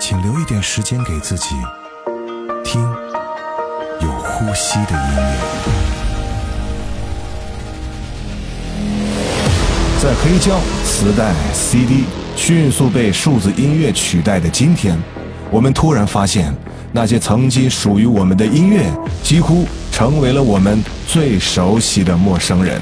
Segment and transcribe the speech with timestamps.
[0.00, 1.56] 请留一点时间给自己，
[2.64, 2.80] 听
[4.00, 5.38] 有呼吸的音乐。
[10.00, 12.04] 在黑胶、磁带、CD
[12.36, 14.96] 迅速被数字音乐取代的今天，
[15.50, 16.54] 我们突然发现，
[16.92, 18.84] 那些曾经属于我们的音乐，
[19.24, 22.80] 几乎成为了我们最熟悉的陌生人。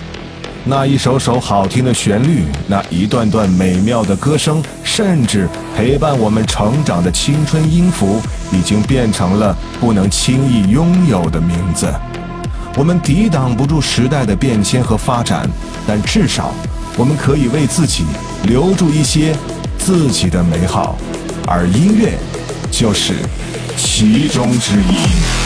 [0.68, 11.86] 那一首首好听的旋律，那一段段美妙的歌声，甚至陪伴我们成长的青春音符，已经变成了不能轻易拥有的名字。
[12.76, 15.48] 我们抵挡不住时代的变迁和发展，
[15.86, 16.52] 但至少
[16.96, 18.04] 我们可以为自己
[18.42, 19.36] 留住一些
[19.78, 20.96] 自己的美好，
[21.46, 22.18] 而音乐
[22.72, 23.14] 就是
[23.76, 25.45] 其中之一。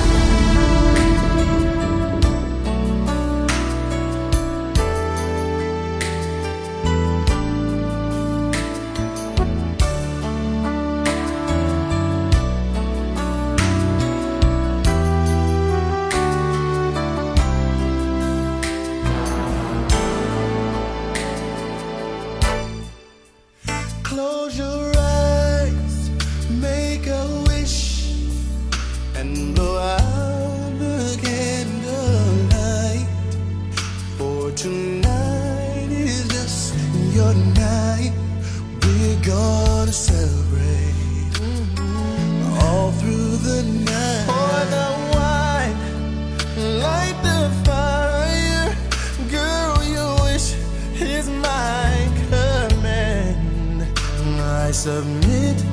[54.81, 55.70] Submit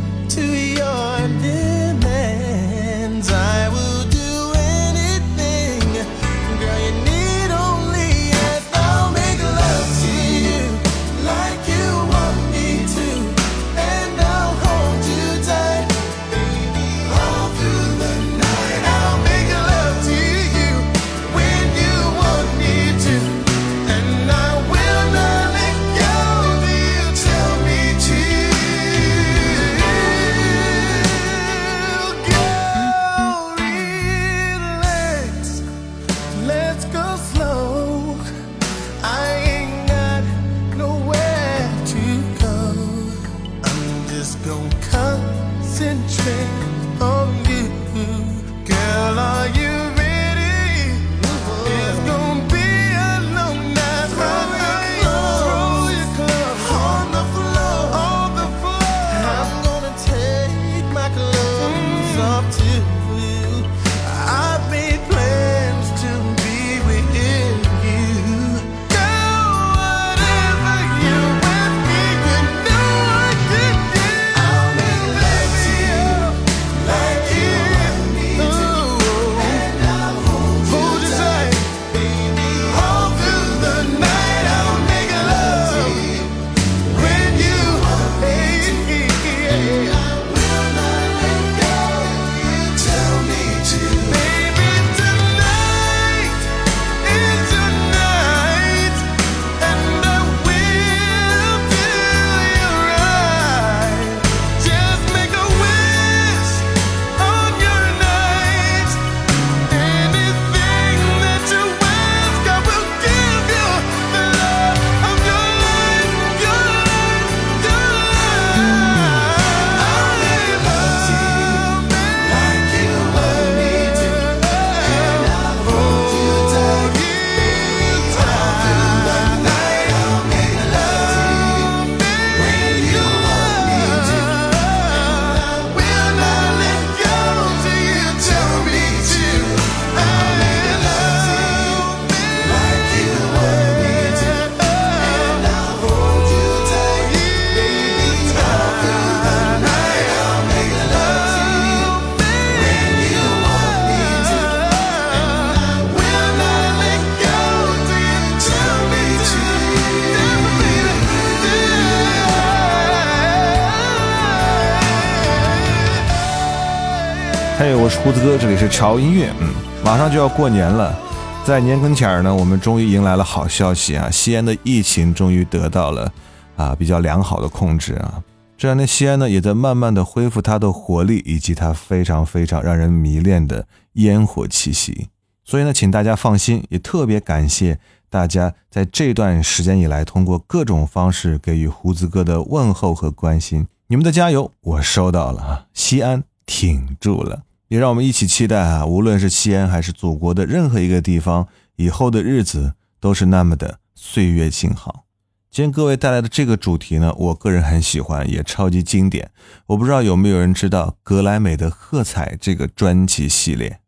[168.09, 169.31] 胡子哥，这里是潮音乐。
[169.39, 169.53] 嗯，
[169.85, 170.99] 马上就要过年了，
[171.45, 174.09] 在年跟前儿呢，我们终于迎来了好消息啊！
[174.11, 176.11] 西安的疫情终于得到了
[176.57, 178.25] 啊比较良好的控制啊。
[178.57, 183.67] 这两天西安呢也在慢慢的恢复它的活力，以及它非常非常让人迷恋的
[183.97, 185.09] 烟火气息。
[185.45, 187.79] 所以呢，请大家放心，也特别感谢
[188.09, 193.67] 大家在这段时间以来通过各种方式给予胡子哥的问候和关心。
[193.89, 195.67] 你们的加油我收到了啊！
[195.75, 197.43] 西安挺住了。
[197.69, 198.87] 也让我们一起期待啊！
[198.87, 205.05] 无论是西安还是祖国的任何一个地方，以后的日子都是那么的岁月静好。
[205.51, 209.31] 今天各位带来的这个主题呢，我个人很喜欢，也超级经典。
[209.67, 213.81] 我不知道有没有人知道格莱美的《喝彩》这个专辑系列。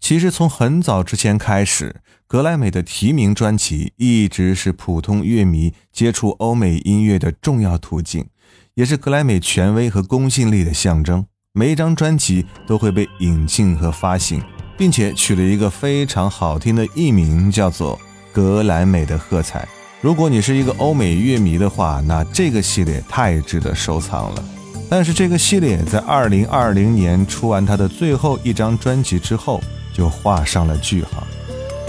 [0.00, 8.28] 其实从很早之前开始，格莱美的提名专辑一直是普通乐迷接触欧美音乐的重要途径，
[8.74, 11.26] 也是格莱美权威和公信力的象征。
[11.52, 14.40] 每一张专辑都会被引进和发行，
[14.78, 17.96] 并且取了一个非常好听的艺名，叫做
[18.32, 19.58] 《格莱美的喝彩》。
[20.00, 24.44] 如果你是一个欧美乐迷的话，那这个系列太值得收藏了。
[24.88, 29.60] 但是这个系列在二零二零年出完它的最后一张专辑之后，
[29.92, 31.26] 就画上了句号。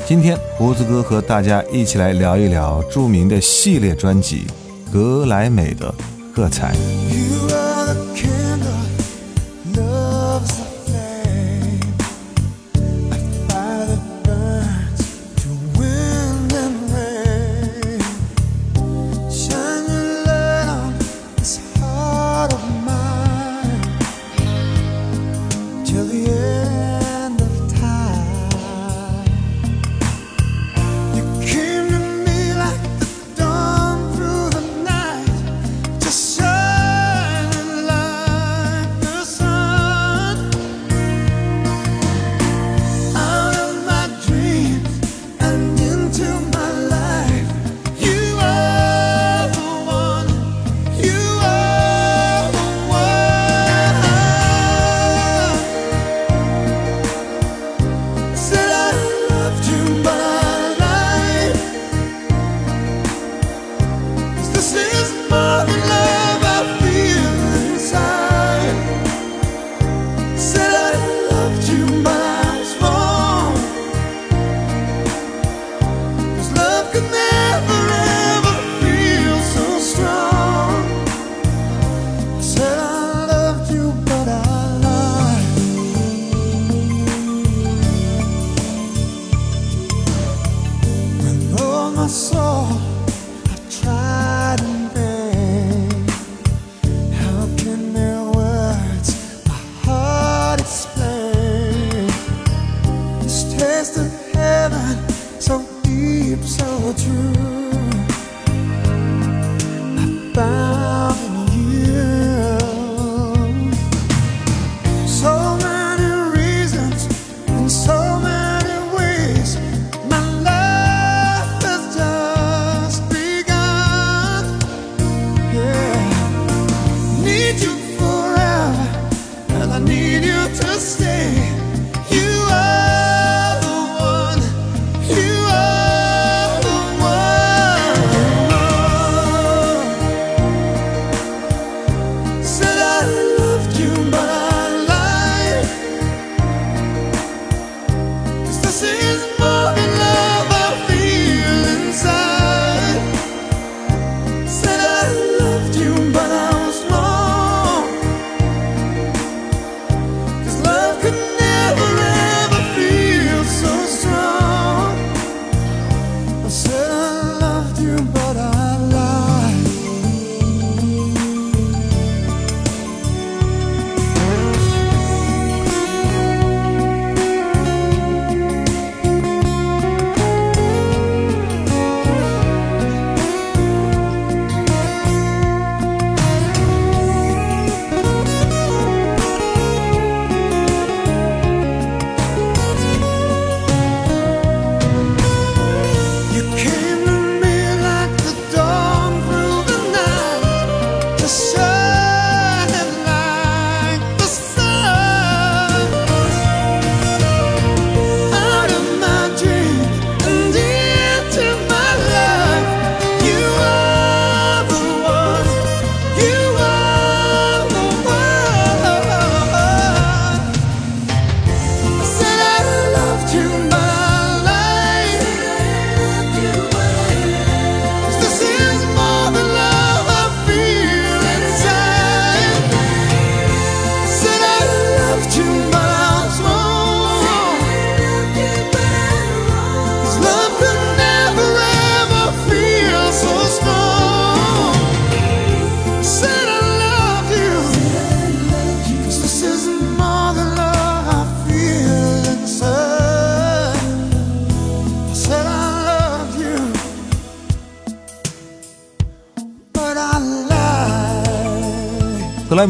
[0.07, 4.47] 今天胡子哥和大家一起来聊一聊著名的系列专辑
[4.91, 5.93] 《格莱美的
[6.33, 6.73] 喝彩》。
[10.41, 10.70] 格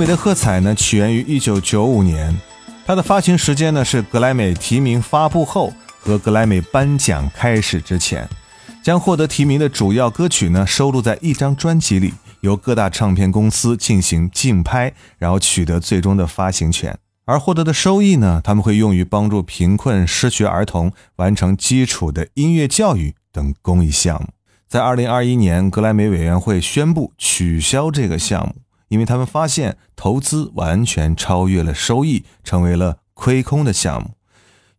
[0.01, 2.35] 美的喝彩呢，起源于一九九五年，
[2.87, 8.27] 它的发行时间呢是格莱美提名发布后和格莱美颁奖开始之前，
[8.81, 16.97] 将获得提名的主要歌曲呢收录在一张专辑里，由各大唱片公司进行竞拍，然后取得最终的发行权。
[17.25, 24.29] 而获得的收益呢，他们会用于帮助贫困失学儿童完成基础的音乐教育等公益项目。
[24.67, 28.55] 在二零二一年，格莱美委员会宣布取消这个项目。
[28.91, 34.11] 因为他们发现投资完全超越了收益，成为了亏空的项目。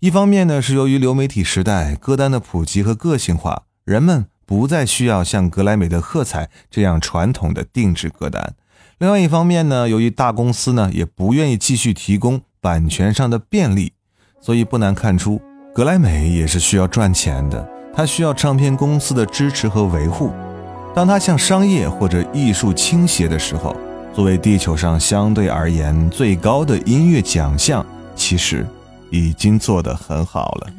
[0.00, 8.52] 一方面呢，是由于流媒体时代歌单的普及和个性化，人们不再需要像格莱美的喝彩这样传统的定制歌单；
[8.98, 13.94] 另外一方面呢，由于大公司呢也不愿意继续提供版权上的便利，
[14.42, 15.40] 所以不难看出，
[15.74, 20.30] 格莱美也是需要赚钱的，它需要唱片公司的支持和维护。
[20.94, 23.74] 当它向商业或者艺术倾斜的时候，
[24.14, 28.66] 作为地球上相对而言最高的音乐奖项，其实
[29.10, 30.70] 已经做得很好了。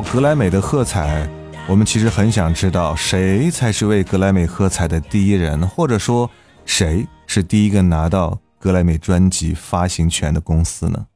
[0.00, 1.28] 格莱美的喝彩，
[1.68, 6.30] 我们其实很想知道谁才是为格莱美喝彩的第一人，或者说
[6.64, 11.06] 谁是第一个拿到格莱美专辑发行权的公司呢？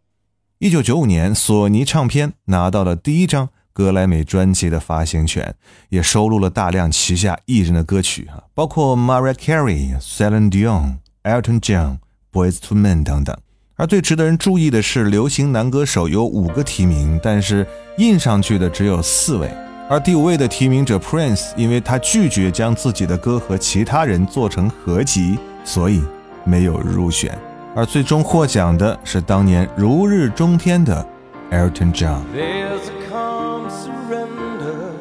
[0.58, 5.54] 一九九五年，索尼唱片拿到了第一张格莱美专辑的发行权，
[5.88, 11.98] 也收录了大量旗下艺人的歌曲啊，包括 Mariah Carey、Celine Dion、Elton John、
[12.32, 13.36] Boys to Men 等等。
[13.76, 17.66] 而最值得人注意的是，流行男歌手有五个提名，但是
[17.98, 19.50] 印上去的只有四位。
[19.90, 26.00] 而第五位的提名者 Prince，因为他拒绝将自己的歌和其他人做成合集，所以
[26.44, 27.36] 没有入选。
[27.74, 31.04] 而最终获奖的是当年如日中天的
[31.50, 32.22] Elton John。
[32.32, 34.92] There's a calm surrender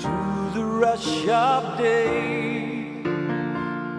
[0.00, 0.08] to
[0.52, 3.02] the rush of day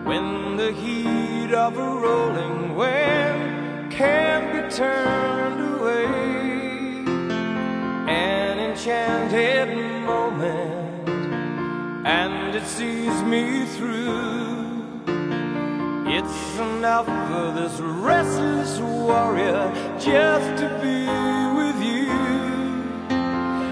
[0.06, 3.30] when the heat of a rolling wind
[3.91, 6.06] can't be turned away.
[8.08, 9.69] An enchanted
[10.06, 11.10] moment,
[12.08, 14.71] and it sees me through.
[16.08, 21.08] It's enough for this restless warrior just to be
[21.60, 22.12] with you.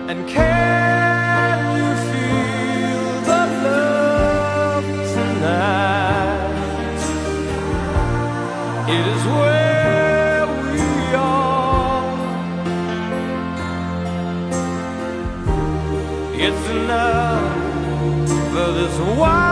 [0.10, 6.50] And can you feel the love tonight?
[8.90, 9.69] It is where
[18.74, 19.49] this wild.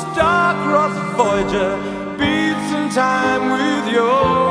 [0.00, 1.76] Star-crossed Voyager
[2.18, 4.49] beats in time with yours.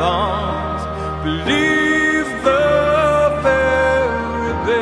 [0.00, 0.82] Bonds.
[1.22, 2.60] believe the
[3.44, 4.80] very best.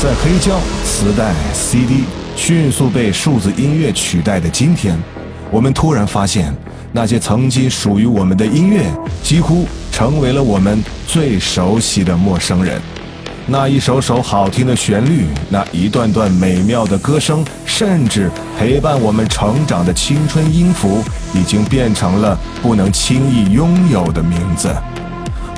[0.02, 4.98] 在黑胶、磁带、CD 迅速被数字音乐取代的今天，
[5.50, 6.54] 我们突然发现，
[6.92, 8.82] 那些曾经属于我们的音乐，
[9.22, 12.80] 几乎成为了我们最熟悉的陌生人。
[13.48, 18.28] 那一首首好听的旋律，那一段段美妙的歌声，甚至
[18.58, 21.00] 陪伴我们成长的青春音符，
[21.32, 24.74] 已经变成了不能轻易拥有的名字。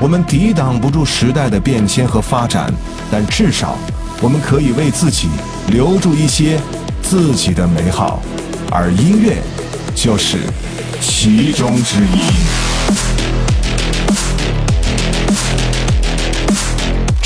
[0.03, 2.71] 我们抵挡不住时代的变迁和发展，
[3.11, 3.75] 但至少
[4.21, 5.31] 我们可以为自己
[5.69, 6.61] 留住一些
[7.01, 8.21] 自己的美好，
[8.71, 9.39] 而音乐
[9.95, 10.37] 就是
[11.01, 12.68] 其中之一。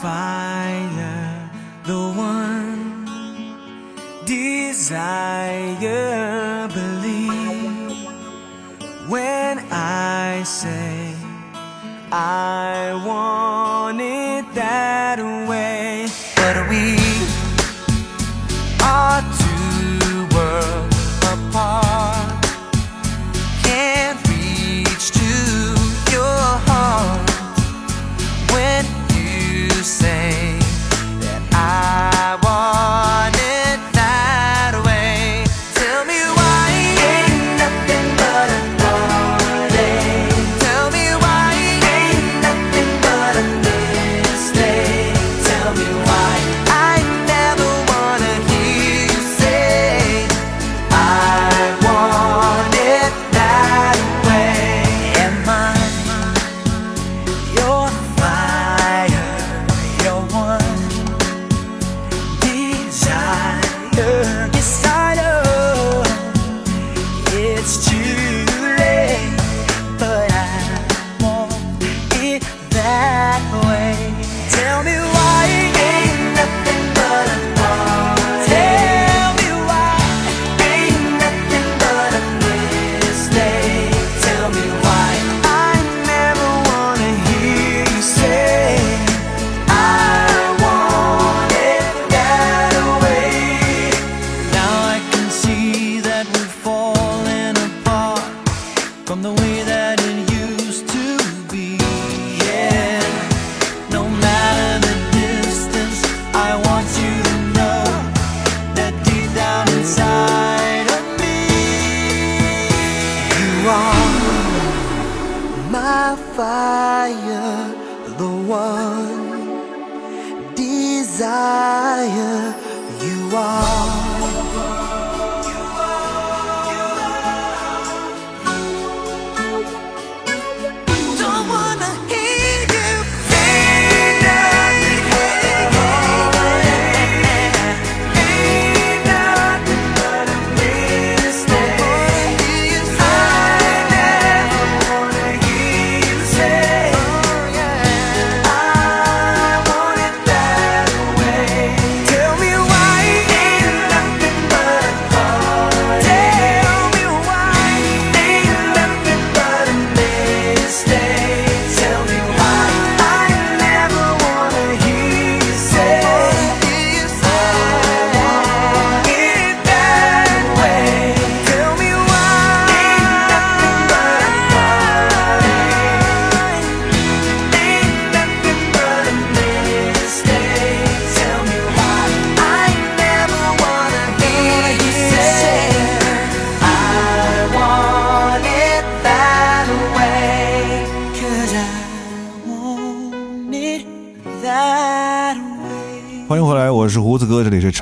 [0.00, 0.27] Fire,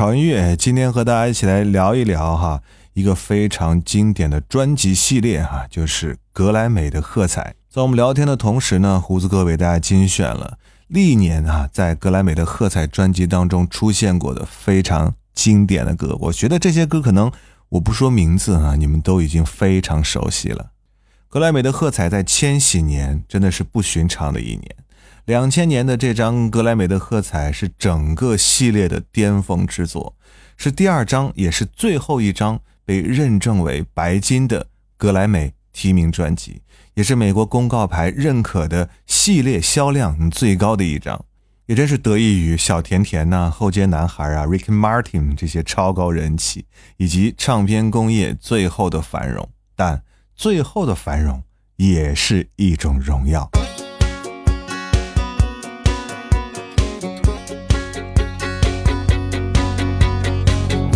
[0.06, 0.54] 潮音乐。
[0.54, 7.56] 今天和大家一起来聊一聊哈，一个非常经典的专辑系列哈，就是格莱美的喝彩。
[7.68, 16.16] 在我们聊天的同时呢，胡子哥为大家精选了历年啊在格莱美的喝彩专辑当中出现过的非常经典的歌。
[16.20, 17.28] 我觉得这些歌可能
[17.70, 20.70] 我不说名字啊，你们都已经非常熟悉了。
[21.28, 24.76] 格莱美的喝彩在千禧年真的是不寻常的一年。
[25.26, 30.14] 两千年的这张格莱美的喝彩是整个系列的巅峰之作，
[30.56, 36.62] 是第二张也是最后一张被认证为白金的格莱美提名专辑，
[36.94, 41.24] 也是美国公告牌认可的系列销量最高的一张。
[41.66, 46.66] 也真是得益于小甜甜呐、后街男孩啊、Ricky Martin 这些超高人气，
[46.98, 49.48] 以及唱片工业最后的繁荣。
[49.74, 50.00] 但
[50.36, 51.42] 最后的繁荣
[51.74, 53.50] 也是一种荣耀。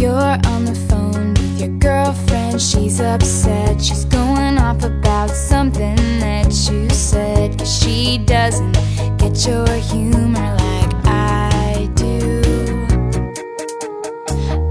[0.01, 2.59] You're on the phone with your girlfriend.
[2.59, 3.83] She's upset.
[3.83, 7.59] She's going off about something that you said.
[7.59, 8.79] 'Cause she doesn't
[9.19, 12.41] get your humor like I do.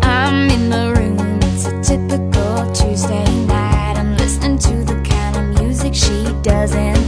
[0.01, 1.39] I'm in the room.
[1.43, 3.97] It's a typical Tuesday night.
[3.99, 6.98] I'm listening to the kind of music she doesn't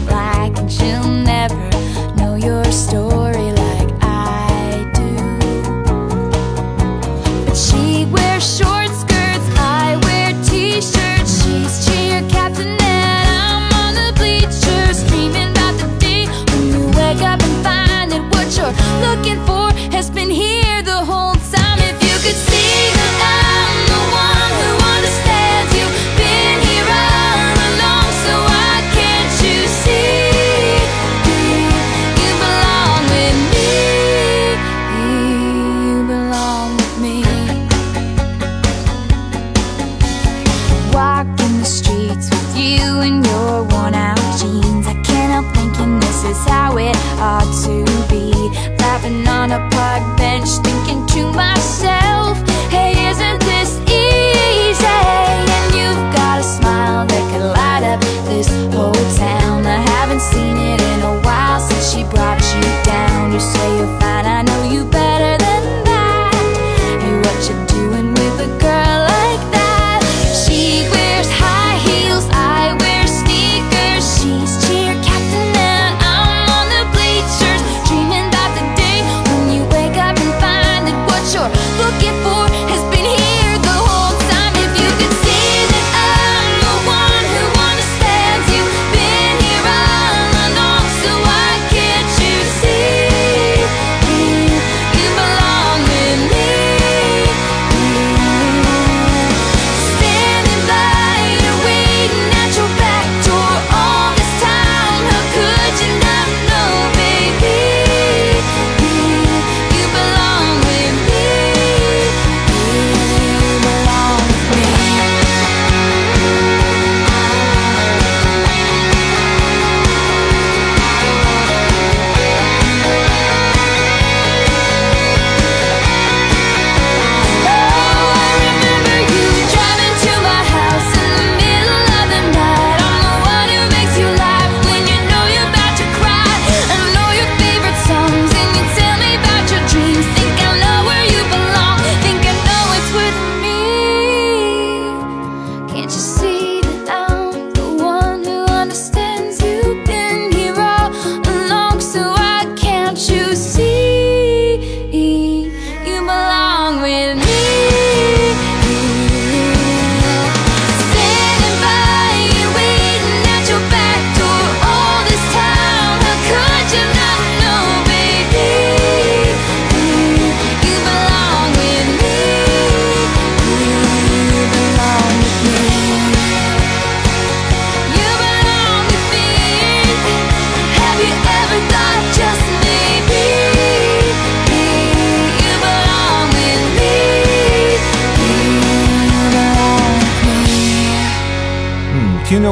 [19.02, 19.61] looking for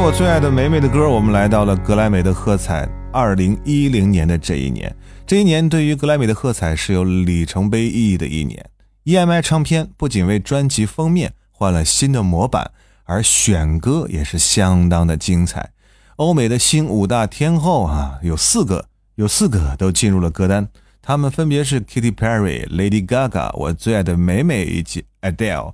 [0.02, 2.88] 我最爱的梅梅的歌，我们来到了格莱美的喝彩。
[3.12, 4.96] 二零一零年的这一年，
[5.28, 8.66] 这一年对于格莱美的喝彩是有里程碑意义的一年。
[9.04, 12.72] EMI 唱片不仅为专辑封面换了新的模板，
[13.04, 15.72] 而选歌也是相当的精彩。
[16.16, 18.86] 欧美的新五大天后啊，有四个，
[19.16, 20.70] 有四个都进入了歌单，
[21.02, 25.74] 他们分别是 Katy Perry、Lady Gaga、我最爱的美美以及 Adele。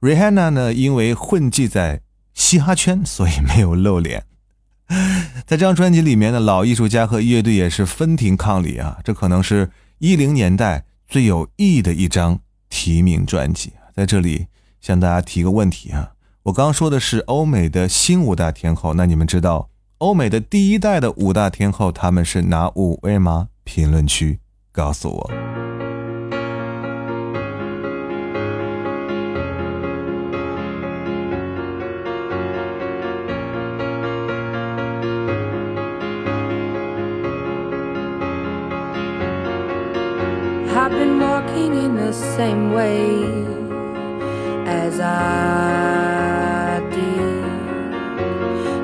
[0.00, 2.00] Rihanna 呢，因为混迹在
[2.34, 4.24] 嘻哈圈，所以没有露脸。
[5.46, 13.72] 在这张专辑里面的老艺术家和乐队也是分庭抗礼啊，这可能是一零年代最有意义的一张提名专辑。
[13.94, 14.46] 在这里
[14.80, 16.12] 向大家提个问题啊，
[16.44, 23.48] 我刚说的是欧美的新五大天后，那你们知道欧美的第一代的五大天后他们是哪五位吗？
[23.62, 24.40] 评论区
[24.72, 25.49] 告诉我。
[41.68, 43.24] in the same way
[44.66, 47.44] as I did.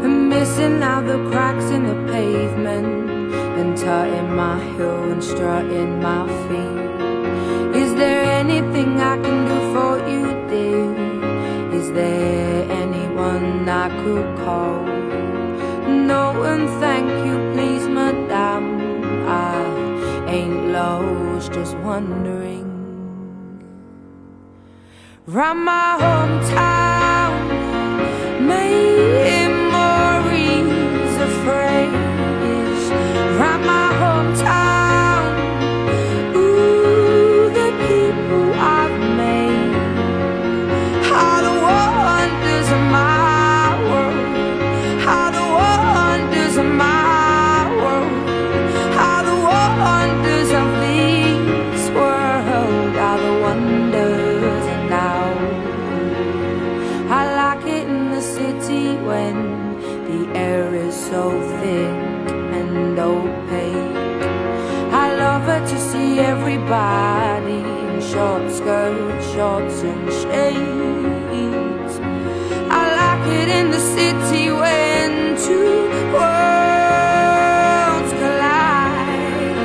[0.05, 3.11] am missing out the cracks in the pavement
[3.59, 7.83] and tutting my heel and strutting my feet.
[7.83, 11.79] Is there anything I can do for you, dear?
[11.79, 14.85] Is there anyone I could call?
[16.11, 16.67] No, one.
[16.81, 18.69] thank you, please, madame.
[19.27, 22.66] I ain't lost, just wondering
[25.37, 26.77] around my hometown.
[59.07, 59.37] When
[60.11, 61.97] the air is so thick
[62.59, 63.95] and opaque.
[65.05, 71.95] I love it to see everybody in short skirts, shorts, and shades.
[72.81, 75.75] I like it in the city when two
[76.16, 79.57] worlds collide.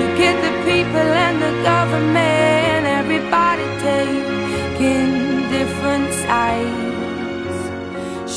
[0.00, 5.10] You get the people and the government, everybody taking
[5.56, 6.88] different sides.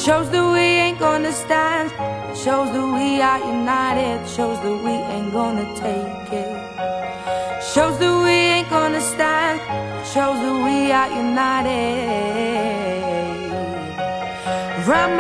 [0.04, 0.41] Shows that
[1.20, 1.90] ain't.
[2.44, 4.28] Shows that we are united.
[4.28, 6.54] Shows that we ain't gonna take it.
[7.74, 9.60] Shows that we ain't gonna stand.
[10.14, 12.32] Shows that we are united.
[14.88, 15.16] Round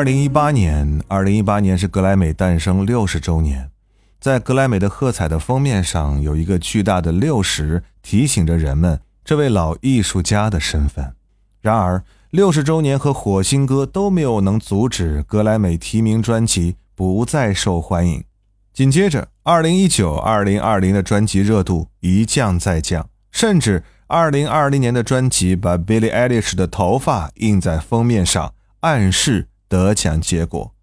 [0.00, 3.70] 二零一八年，二零一八年是格莱美诞生六十周年。
[4.18, 11.12] 在格莱美的喝彩的封面上有一个巨大的六十，提醒着人们这位老艺术家的身份。
[11.60, 18.24] 然而，六十周年和火星哥都没有能阻止格莱美提名专辑不再受欢迎。
[18.72, 30.74] 紧接着，二零一九、二零二零的专辑热度一降再降，甚至二零二零年的专辑把 Billie Eilish 的头发印在封面上，暗示得奖结果。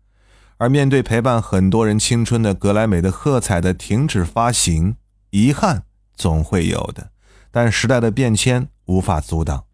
[0.57, 4.95] 而面对陪伴很多人青春的格莱美的喝彩的停止发行，
[5.29, 5.83] 遗憾
[6.15, 7.11] 总会有的，
[7.51, 9.65] 但时代的变迁无法阻挡。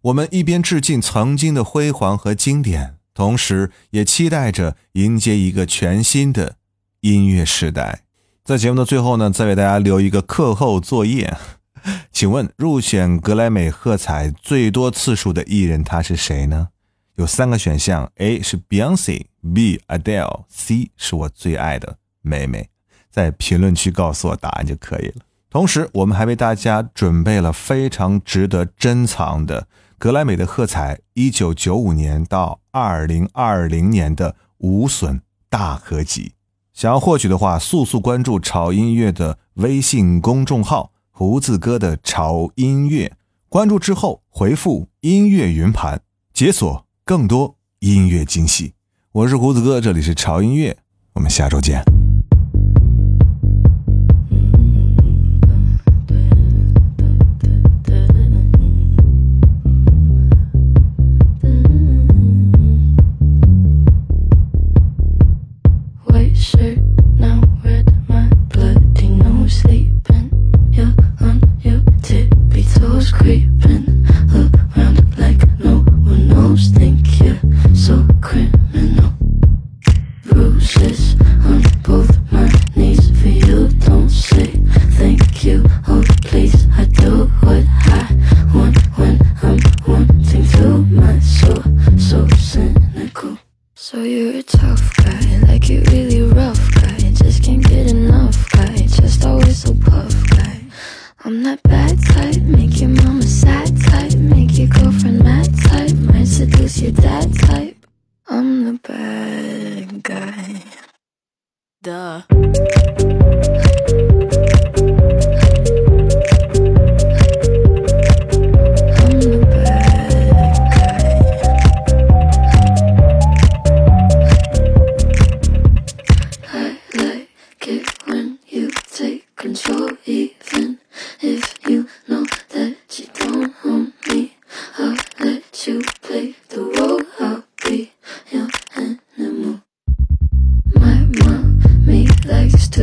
[0.00, 6.54] 我们一边致敬曾经的辉煌和经典，同时也期待着迎接一个全新的
[7.00, 8.04] 音乐时代。
[8.42, 11.36] 在节目的最后呢，再为大家留一个课后作业，
[12.10, 16.68] 请问入选格莱美喝彩最多次数的艺人他是谁呢？
[17.20, 22.70] 有三个选项：A 是 Beyonce，B Adele，C 是我最爱的妹妹。
[23.10, 25.16] 在评论区告诉我答案就可以了。
[25.50, 29.68] 同时，我们还为大家准备了非常值得珍藏的
[29.98, 36.32] 格莱美的喝彩1995年到2020年的无损大合集。
[36.72, 43.12] 想要获取的话，速速关注潮音乐的微信公众号“胡子哥的潮音乐”，
[43.50, 46.00] 关注之后回复“音乐云盘”，
[46.32, 48.72] 解锁更多音乐惊喜。
[49.10, 50.78] 我是胡子哥，这里是潮音乐，
[51.14, 51.82] 我们下周见。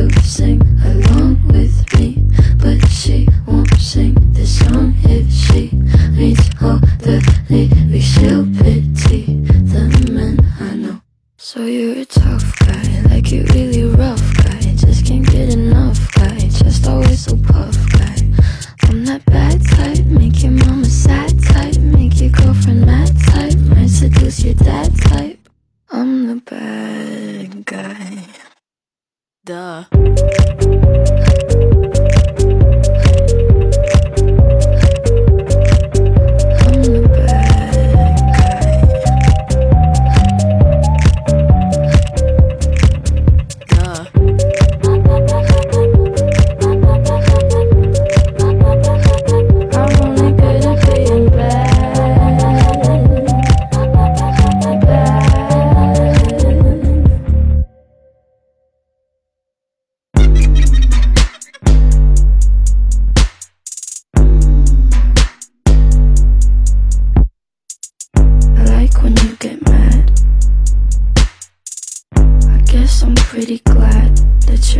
[0.06, 2.16] To sing along with me,
[2.58, 5.70] but she won't sing the song if she
[6.12, 7.18] reads all the
[7.50, 8.04] lyrics.
[8.06, 8.87] She'll pity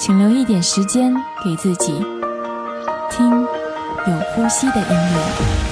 [0.00, 1.12] 请留一点时间
[1.44, 1.92] 给自己，
[3.10, 5.69] 听有呼吸的音乐。